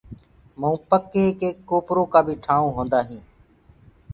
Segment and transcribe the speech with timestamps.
[0.59, 3.27] مڪوُ پڪ هي ڪي ڪوپرو ڪآ ٺآيونٚ بي هوندآ هينٚ۔